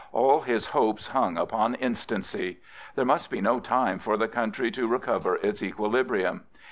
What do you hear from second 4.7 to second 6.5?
to recover its equilibrium.